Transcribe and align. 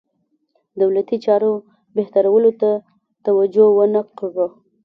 دولتي 0.81 1.17
چارو 1.25 1.51
بهترولو 1.97 2.51
ته 2.61 2.71
توجه 3.25 3.65
ونه 3.77 4.01
کړه. 4.19 4.47